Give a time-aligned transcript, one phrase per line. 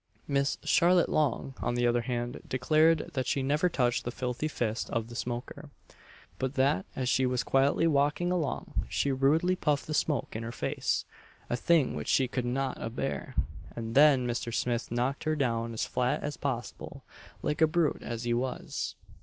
[0.27, 4.89] Miss Charlotte Long, on the other hand, declared that she never touched the filthy fist
[4.89, 5.69] of the smoker
[6.39, 10.51] but that as she was quietly walking along, he rudely puffed the smoke in her
[10.51, 11.05] face
[11.51, 13.35] a thing which she could not a bear
[13.75, 14.51] and then Mr.
[14.51, 17.03] Smith knocked her down as flat as possible
[17.43, 18.95] like a brute as he was.